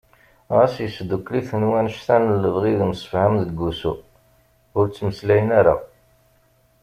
Ɣas 0.55 0.75
yesdukel-iten 0.83 1.63
wanect-a 1.69 2.15
n 2.21 2.37
lebɣi 2.43 2.73
d 2.77 2.79
umsefham 2.85 3.33
deg 3.41 3.57
wussu, 3.59 3.93
ur 4.77 4.85
ttmeslayen 4.87 5.49
ara. 5.59 5.75